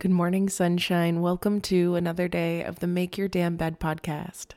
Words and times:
Good 0.00 0.12
morning, 0.12 0.48
sunshine. 0.48 1.22
Welcome 1.22 1.60
to 1.62 1.96
another 1.96 2.28
day 2.28 2.62
of 2.62 2.78
the 2.78 2.86
Make 2.86 3.18
Your 3.18 3.26
Damn 3.26 3.56
Bed 3.56 3.80
podcast. 3.80 4.52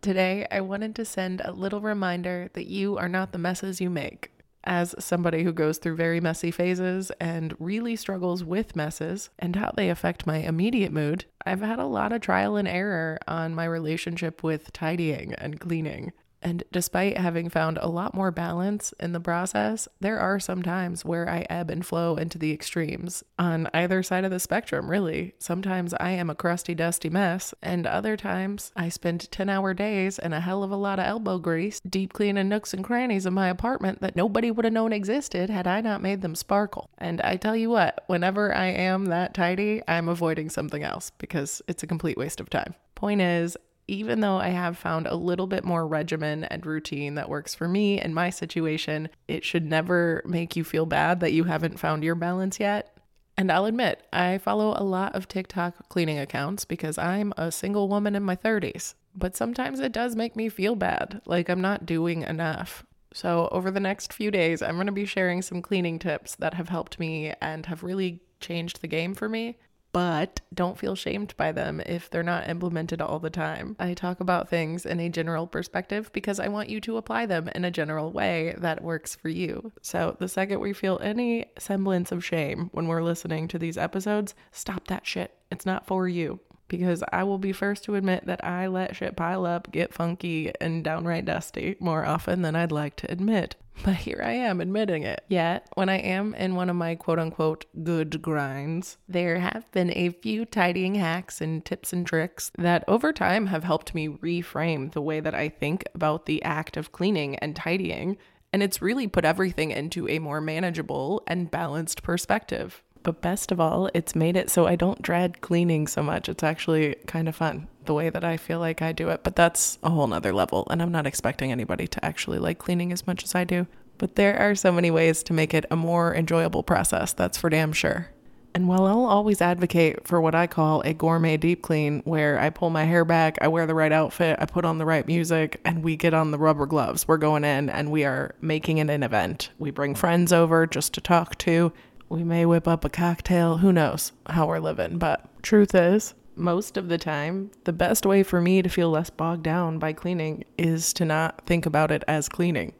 Today, 0.00 0.46
I 0.48 0.60
wanted 0.60 0.94
to 0.94 1.04
send 1.04 1.40
a 1.40 1.50
little 1.50 1.80
reminder 1.80 2.50
that 2.52 2.68
you 2.68 2.96
are 2.96 3.08
not 3.08 3.32
the 3.32 3.38
messes 3.38 3.80
you 3.80 3.90
make. 3.90 4.30
As 4.62 4.94
somebody 5.00 5.42
who 5.42 5.52
goes 5.52 5.78
through 5.78 5.96
very 5.96 6.20
messy 6.20 6.52
phases 6.52 7.10
and 7.18 7.56
really 7.58 7.96
struggles 7.96 8.44
with 8.44 8.76
messes 8.76 9.28
and 9.40 9.56
how 9.56 9.72
they 9.76 9.90
affect 9.90 10.24
my 10.24 10.36
immediate 10.36 10.92
mood, 10.92 11.24
I've 11.44 11.62
had 11.62 11.80
a 11.80 11.86
lot 11.86 12.12
of 12.12 12.20
trial 12.20 12.54
and 12.54 12.68
error 12.68 13.18
on 13.26 13.56
my 13.56 13.64
relationship 13.64 14.44
with 14.44 14.72
tidying 14.72 15.34
and 15.34 15.58
cleaning. 15.58 16.12
And 16.46 16.62
despite 16.70 17.18
having 17.18 17.48
found 17.48 17.76
a 17.76 17.88
lot 17.88 18.14
more 18.14 18.30
balance 18.30 18.94
in 19.00 19.10
the 19.10 19.18
process, 19.18 19.88
there 19.98 20.20
are 20.20 20.38
some 20.38 20.62
times 20.62 21.04
where 21.04 21.28
I 21.28 21.44
ebb 21.50 21.70
and 21.70 21.84
flow 21.84 22.14
into 22.14 22.38
the 22.38 22.52
extremes 22.52 23.24
on 23.36 23.68
either 23.74 24.00
side 24.04 24.24
of 24.24 24.30
the 24.30 24.38
spectrum, 24.38 24.88
really. 24.88 25.34
Sometimes 25.40 25.92
I 25.94 26.10
am 26.10 26.30
a 26.30 26.36
crusty, 26.36 26.72
dusty 26.72 27.10
mess, 27.10 27.52
and 27.64 27.84
other 27.84 28.16
times 28.16 28.70
I 28.76 28.90
spend 28.90 29.28
10 29.32 29.48
hour 29.48 29.74
days 29.74 30.20
and 30.20 30.32
a 30.32 30.38
hell 30.38 30.62
of 30.62 30.70
a 30.70 30.76
lot 30.76 31.00
of 31.00 31.06
elbow 31.06 31.38
grease 31.38 31.80
deep 31.80 32.12
cleaning 32.12 32.48
nooks 32.48 32.72
and 32.72 32.84
crannies 32.84 33.26
of 33.26 33.32
my 33.32 33.48
apartment 33.48 34.00
that 34.00 34.14
nobody 34.14 34.52
would 34.52 34.66
have 34.66 34.72
known 34.72 34.92
existed 34.92 35.50
had 35.50 35.66
I 35.66 35.80
not 35.80 36.00
made 36.00 36.22
them 36.22 36.36
sparkle. 36.36 36.90
And 36.96 37.20
I 37.22 37.38
tell 37.38 37.56
you 37.56 37.70
what, 37.70 38.04
whenever 38.06 38.54
I 38.54 38.66
am 38.66 39.06
that 39.06 39.34
tidy, 39.34 39.82
I'm 39.88 40.08
avoiding 40.08 40.50
something 40.50 40.84
else 40.84 41.10
because 41.18 41.60
it's 41.66 41.82
a 41.82 41.88
complete 41.88 42.16
waste 42.16 42.38
of 42.38 42.50
time. 42.50 42.76
Point 42.94 43.20
is, 43.20 43.56
even 43.88 44.20
though 44.20 44.36
I 44.36 44.48
have 44.48 44.76
found 44.76 45.06
a 45.06 45.14
little 45.14 45.46
bit 45.46 45.64
more 45.64 45.86
regimen 45.86 46.44
and 46.44 46.64
routine 46.66 47.14
that 47.14 47.28
works 47.28 47.54
for 47.54 47.68
me 47.68 48.00
and 48.00 48.14
my 48.14 48.30
situation, 48.30 49.08
it 49.28 49.44
should 49.44 49.64
never 49.64 50.22
make 50.26 50.56
you 50.56 50.64
feel 50.64 50.86
bad 50.86 51.20
that 51.20 51.32
you 51.32 51.44
haven't 51.44 51.78
found 51.78 52.02
your 52.02 52.14
balance 52.14 52.58
yet. 52.58 52.96
And 53.38 53.52
I'll 53.52 53.66
admit, 53.66 54.06
I 54.12 54.38
follow 54.38 54.74
a 54.76 54.82
lot 54.82 55.14
of 55.14 55.28
TikTok 55.28 55.88
cleaning 55.88 56.18
accounts 56.18 56.64
because 56.64 56.96
I'm 56.96 57.34
a 57.36 57.52
single 57.52 57.88
woman 57.88 58.16
in 58.16 58.22
my 58.22 58.34
30s. 58.34 58.94
But 59.14 59.36
sometimes 59.36 59.80
it 59.80 59.92
does 59.92 60.16
make 60.16 60.36
me 60.36 60.48
feel 60.48 60.74
bad, 60.74 61.20
like 61.26 61.48
I'm 61.48 61.60
not 61.60 61.86
doing 61.86 62.22
enough. 62.22 62.84
So, 63.12 63.48
over 63.50 63.70
the 63.70 63.80
next 63.80 64.12
few 64.12 64.30
days, 64.30 64.60
I'm 64.60 64.74
going 64.74 64.86
to 64.86 64.92
be 64.92 65.06
sharing 65.06 65.40
some 65.40 65.62
cleaning 65.62 65.98
tips 65.98 66.34
that 66.36 66.54
have 66.54 66.68
helped 66.68 66.98
me 66.98 67.32
and 67.40 67.64
have 67.66 67.82
really 67.82 68.20
changed 68.40 68.82
the 68.82 68.88
game 68.88 69.14
for 69.14 69.28
me 69.28 69.56
but 69.96 70.42
don't 70.52 70.76
feel 70.76 70.94
shamed 70.94 71.34
by 71.38 71.50
them 71.52 71.80
if 71.86 72.10
they're 72.10 72.22
not 72.22 72.50
implemented 72.50 73.00
all 73.00 73.18
the 73.18 73.30
time. 73.30 73.74
I 73.78 73.94
talk 73.94 74.20
about 74.20 74.46
things 74.46 74.84
in 74.84 75.00
a 75.00 75.08
general 75.08 75.46
perspective 75.46 76.10
because 76.12 76.38
I 76.38 76.48
want 76.48 76.68
you 76.68 76.82
to 76.82 76.98
apply 76.98 77.24
them 77.24 77.48
in 77.54 77.64
a 77.64 77.70
general 77.70 78.12
way 78.12 78.54
that 78.58 78.84
works 78.84 79.16
for 79.16 79.30
you. 79.30 79.72
So, 79.80 80.14
the 80.18 80.28
second 80.28 80.60
we 80.60 80.74
feel 80.74 80.98
any 81.02 81.46
semblance 81.58 82.12
of 82.12 82.22
shame 82.22 82.68
when 82.74 82.88
we're 82.88 83.02
listening 83.02 83.48
to 83.48 83.58
these 83.58 83.78
episodes, 83.78 84.34
stop 84.52 84.86
that 84.88 85.06
shit. 85.06 85.32
It's 85.50 85.64
not 85.64 85.86
for 85.86 86.06
you 86.06 86.40
because 86.68 87.02
I 87.12 87.22
will 87.22 87.38
be 87.38 87.52
first 87.52 87.84
to 87.84 87.94
admit 87.94 88.26
that 88.26 88.44
I 88.44 88.66
let 88.66 88.96
shit 88.96 89.16
pile 89.16 89.46
up, 89.46 89.70
get 89.72 89.94
funky, 89.94 90.52
and 90.60 90.82
downright 90.82 91.24
dusty 91.24 91.76
more 91.80 92.04
often 92.04 92.42
than 92.42 92.56
I'd 92.56 92.72
like 92.72 92.96
to 92.96 93.10
admit. 93.10 93.56
But 93.84 93.96
here 93.96 94.22
I 94.24 94.32
am 94.32 94.62
admitting 94.62 95.02
it. 95.02 95.24
Yet, 95.28 95.68
when 95.74 95.90
I 95.90 95.98
am 95.98 96.34
in 96.34 96.54
one 96.54 96.70
of 96.70 96.76
my 96.76 96.94
quote 96.94 97.18
unquote 97.18 97.66
good 97.84 98.22
grinds, 98.22 98.96
there 99.06 99.38
have 99.38 99.70
been 99.70 99.92
a 99.94 100.08
few 100.08 100.46
tidying 100.46 100.94
hacks 100.94 101.42
and 101.42 101.64
tips 101.64 101.92
and 101.92 102.06
tricks 102.06 102.50
that 102.56 102.84
over 102.88 103.12
time 103.12 103.46
have 103.46 103.64
helped 103.64 103.94
me 103.94 104.08
reframe 104.08 104.92
the 104.92 105.02
way 105.02 105.20
that 105.20 105.34
I 105.34 105.50
think 105.50 105.84
about 105.94 106.24
the 106.24 106.42
act 106.42 106.78
of 106.78 106.92
cleaning 106.92 107.36
and 107.36 107.54
tidying. 107.54 108.16
And 108.52 108.62
it's 108.62 108.80
really 108.80 109.06
put 109.06 109.26
everything 109.26 109.72
into 109.72 110.08
a 110.08 110.20
more 110.20 110.40
manageable 110.40 111.22
and 111.26 111.50
balanced 111.50 112.02
perspective. 112.02 112.82
But 113.06 113.20
best 113.20 113.52
of 113.52 113.60
all, 113.60 113.88
it's 113.94 114.16
made 114.16 114.36
it 114.36 114.50
so 114.50 114.66
I 114.66 114.74
don't 114.74 115.00
dread 115.00 115.40
cleaning 115.40 115.86
so 115.86 116.02
much. 116.02 116.28
It's 116.28 116.42
actually 116.42 116.96
kind 117.06 117.28
of 117.28 117.36
fun 117.36 117.68
the 117.84 117.94
way 117.94 118.10
that 118.10 118.24
I 118.24 118.36
feel 118.36 118.58
like 118.58 118.82
I 118.82 118.90
do 118.90 119.10
it. 119.10 119.22
But 119.22 119.36
that's 119.36 119.78
a 119.84 119.90
whole 119.90 120.08
nother 120.08 120.32
level. 120.32 120.66
And 120.70 120.82
I'm 120.82 120.90
not 120.90 121.06
expecting 121.06 121.52
anybody 121.52 121.86
to 121.86 122.04
actually 122.04 122.40
like 122.40 122.58
cleaning 122.58 122.92
as 122.92 123.06
much 123.06 123.22
as 123.22 123.36
I 123.36 123.44
do. 123.44 123.68
But 123.96 124.16
there 124.16 124.36
are 124.36 124.56
so 124.56 124.72
many 124.72 124.90
ways 124.90 125.22
to 125.22 125.32
make 125.32 125.54
it 125.54 125.66
a 125.70 125.76
more 125.76 126.16
enjoyable 126.16 126.64
process, 126.64 127.12
that's 127.12 127.38
for 127.38 127.48
damn 127.48 127.72
sure. 127.72 128.08
And 128.56 128.66
while 128.66 128.86
I'll 128.86 129.04
always 129.04 129.42
advocate 129.42 130.08
for 130.08 130.18
what 130.18 130.34
I 130.34 130.46
call 130.46 130.80
a 130.80 130.94
gourmet 130.94 131.36
deep 131.36 131.60
clean, 131.60 132.00
where 132.06 132.40
I 132.40 132.48
pull 132.48 132.70
my 132.70 132.84
hair 132.84 133.04
back, 133.04 133.36
I 133.42 133.48
wear 133.48 133.66
the 133.66 133.74
right 133.74 133.92
outfit, 133.92 134.38
I 134.40 134.46
put 134.46 134.64
on 134.64 134.78
the 134.78 134.86
right 134.86 135.06
music, 135.06 135.60
and 135.64 135.84
we 135.84 135.94
get 135.94 136.14
on 136.14 136.30
the 136.30 136.38
rubber 136.38 136.64
gloves, 136.64 137.06
we're 137.06 137.18
going 137.18 137.44
in 137.44 137.68
and 137.68 137.92
we 137.92 138.04
are 138.04 138.34
making 138.40 138.78
it 138.78 138.88
an 138.88 139.02
event. 139.02 139.50
We 139.58 139.70
bring 139.70 139.94
friends 139.94 140.32
over 140.32 140.66
just 140.66 140.94
to 140.94 141.02
talk 141.02 141.36
to, 141.38 141.70
We 142.08 142.22
may 142.22 142.46
whip 142.46 142.68
up 142.68 142.84
a 142.84 142.88
cocktail. 142.88 143.58
Who 143.58 143.72
knows 143.72 144.12
how 144.26 144.46
we're 144.46 144.60
living? 144.60 144.98
But 144.98 145.42
truth 145.42 145.74
is, 145.74 146.14
most 146.36 146.76
of 146.76 146.88
the 146.88 146.98
time, 146.98 147.50
the 147.64 147.72
best 147.72 148.06
way 148.06 148.22
for 148.22 148.40
me 148.40 148.62
to 148.62 148.68
feel 148.68 148.90
less 148.90 149.10
bogged 149.10 149.42
down 149.42 149.78
by 149.78 149.92
cleaning 149.92 150.44
is 150.56 150.92
to 150.94 151.04
not 151.04 151.42
think 151.46 151.66
about 151.66 151.90
it 151.90 152.04
as 152.06 152.28
cleaning. 152.28 152.74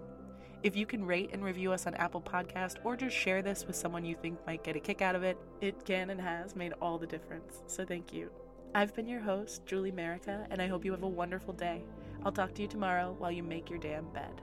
If 0.64 0.76
you 0.76 0.84
can 0.84 1.04
rate 1.04 1.30
and 1.32 1.44
review 1.44 1.70
us 1.70 1.86
on 1.86 1.94
Apple 1.94 2.20
Podcast 2.20 2.78
or 2.82 2.96
just 2.96 3.14
share 3.14 3.40
this 3.40 3.68
with 3.68 3.76
someone 3.76 4.04
you 4.04 4.16
think 4.16 4.44
might 4.44 4.64
get 4.64 4.74
a 4.74 4.80
kick 4.80 5.00
out 5.00 5.14
of 5.14 5.22
it, 5.22 5.38
it 5.60 5.84
can 5.84 6.10
and 6.10 6.20
has 6.20 6.56
made 6.56 6.72
all 6.82 6.98
the 6.98 7.06
difference. 7.06 7.62
So 7.68 7.84
thank 7.84 8.12
you. 8.12 8.32
I've 8.74 8.96
been 8.96 9.06
your 9.06 9.20
host, 9.20 9.64
Julie 9.64 9.92
Merica, 9.92 10.44
and 10.50 10.60
I 10.60 10.66
hope 10.66 10.84
you 10.84 10.90
have 10.90 11.04
a 11.04 11.08
wonderful 11.08 11.54
day. 11.54 11.84
I'll 12.24 12.32
talk 12.32 12.52
to 12.54 12.62
you 12.62 12.68
tomorrow 12.68 13.14
while 13.16 13.30
you 13.30 13.44
make 13.44 13.70
your 13.70 13.78
damn 13.78 14.12
bed. 14.12 14.42